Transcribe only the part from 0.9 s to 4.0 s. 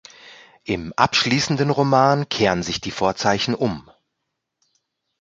abschließenden Roman kehren sich die Vorzeichen um.